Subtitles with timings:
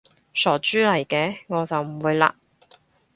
[0.33, 2.33] 傻豬嚟嘅，我就唔會嘞